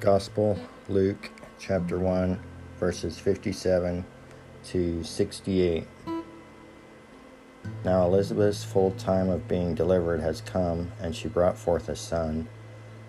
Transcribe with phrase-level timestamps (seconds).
[0.00, 0.58] Gospel,
[0.90, 2.38] Luke chapter 1,
[2.78, 4.04] verses 57
[4.64, 5.88] to 68.
[7.82, 12.46] Now Elizabeth's full time of being delivered has come, and she brought forth a son.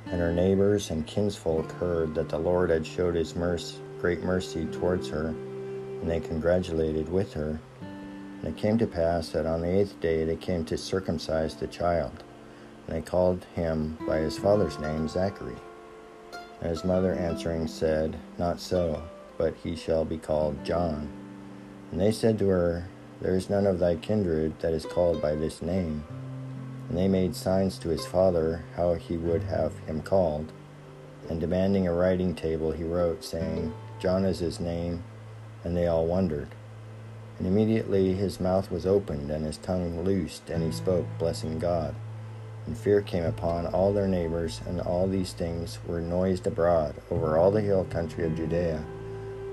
[0.06, 4.66] And her neighbors and kinsfolk heard that the Lord had showed his mercy, great mercy
[4.68, 7.60] towards her, and they congratulated with her.
[7.82, 11.68] And it came to pass that on the eighth day they came to circumcise the
[11.68, 12.24] child,
[12.88, 15.58] and they called him by his father's name Zachary.
[16.62, 19.04] And his mother answering said, Not so,
[19.38, 21.10] but he shall be called John.
[21.92, 22.88] And they said to her,
[23.22, 26.04] There is none of thy kindred that is called by this name.
[26.90, 30.52] And they made signs to his father how he would have him called.
[31.30, 35.04] And demanding a writing table, he wrote, saying, John is his name.
[35.64, 36.50] And they all wondered.
[37.38, 41.94] And immediately his mouth was opened, and his tongue loosed, and he spoke, blessing God.
[42.68, 47.38] And fear came upon all their neighbors, and all these things were noised abroad over
[47.38, 48.86] all the hill country of Judea.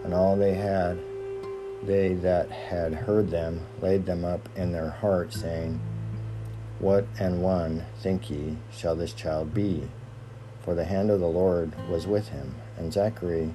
[0.02, 0.98] And all they had,
[1.84, 5.80] they that had heard them, laid them up in their heart, saying,
[6.80, 9.88] What and one, think ye, shall this child be?
[10.62, 12.56] For the hand of the Lord was with him.
[12.76, 13.54] And Zachary,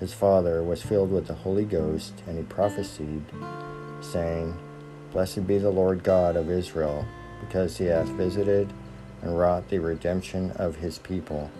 [0.00, 3.24] his father, was filled with the Holy Ghost, and he prophesied,
[4.00, 4.56] saying,
[5.12, 7.04] Blessed be the Lord God of Israel,
[7.40, 8.72] because he hath visited
[9.24, 11.50] and wrought the redemption of his people